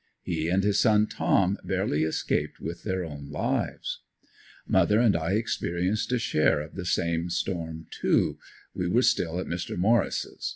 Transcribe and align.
He 0.23 0.47
and 0.49 0.63
his 0.63 0.79
son 0.79 1.05
"Tom" 1.05 1.59
barely 1.63 2.01
escaped 2.01 2.59
with 2.59 2.81
their 2.81 3.05
own 3.05 3.29
lives. 3.29 3.99
Mother 4.67 4.99
and 4.99 5.15
I 5.15 5.33
experienced 5.33 6.11
a 6.11 6.17
share 6.17 6.59
of 6.59 6.73
the 6.73 6.85
same 6.85 7.29
storm 7.29 7.85
too; 7.91 8.39
we 8.73 8.87
were 8.87 9.03
still 9.03 9.39
at 9.39 9.45
Mr. 9.45 9.77
Morris.' 9.77 10.25